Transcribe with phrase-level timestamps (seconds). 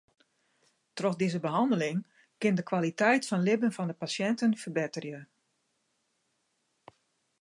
[0.95, 1.99] Troch dizze behanneling
[2.41, 5.19] kin de kwaliteit fan libben fan de pasjinten ferbetterje.